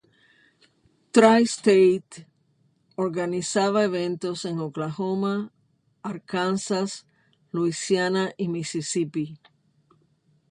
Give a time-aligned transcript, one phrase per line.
[1.15, 2.17] Tri-State
[3.03, 5.53] organizaba eventos en Oklahoma,
[6.01, 7.05] Arkansas,
[7.51, 9.37] Luisiana y Mississippi.